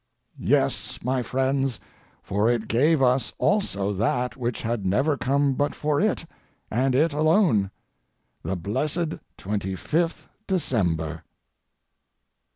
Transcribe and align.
Yes, 0.39 0.97
my 1.03 1.21
friends, 1.21 1.79
for 2.23 2.49
it 2.49 2.67
gave 2.67 3.03
us 3.03 3.33
also 3.37 3.93
that 3.93 4.35
which 4.35 4.63
had 4.63 4.83
never 4.83 5.15
come 5.15 5.53
but 5.53 5.75
for 5.75 5.99
it, 6.01 6.25
and 6.71 6.95
it 6.95 7.13
alone—the 7.13 8.55
blessed 8.55 9.19
25th 9.37 10.23
December." 10.47 11.23